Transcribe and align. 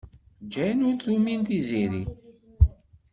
Jane 0.51 0.83
ur 0.89 0.95
tumin 1.03 1.41
Tiziri. 1.47 2.03